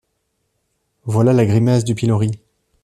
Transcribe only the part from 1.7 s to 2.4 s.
du pilori.